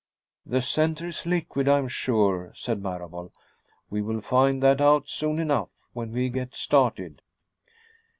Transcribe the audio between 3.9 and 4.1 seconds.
"We